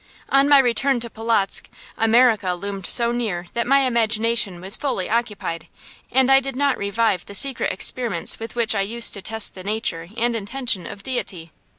On 0.29 0.49
my 0.49 0.57
return 0.57 0.99
to 1.01 1.11
Polotzk, 1.11 1.69
America 1.95 2.55
loomed 2.55 2.87
so 2.87 3.11
near 3.11 3.45
that 3.53 3.67
my 3.67 3.81
imagination 3.81 4.59
was 4.59 4.75
fully 4.75 5.07
occupied, 5.11 5.67
and 6.11 6.31
I 6.31 6.39
did 6.39 6.55
not 6.55 6.75
revive 6.79 7.27
the 7.27 7.35
secret 7.35 7.71
experiments 7.71 8.39
with 8.39 8.55
which 8.55 8.73
I 8.73 8.81
used 8.81 9.13
to 9.13 9.21
test 9.21 9.53
the 9.53 9.63
nature 9.63 10.09
and 10.17 10.35
intention 10.35 10.87
of 10.87 11.03
Deity. 11.03 11.51